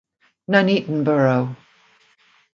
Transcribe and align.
Nuneaton 0.47 1.03
Borough 1.05 1.53